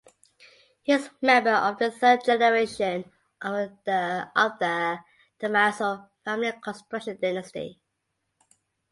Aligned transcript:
He 0.81 0.93
is 0.93 1.11
member 1.21 1.51
of 1.53 1.77
the 1.77 1.91
third 1.91 2.23
generation 2.23 3.11
of 3.39 3.69
the 3.83 4.99
Tomasso 5.39 6.09
family 6.25 6.53
construction 6.59 7.19
dynasty. 7.21 7.79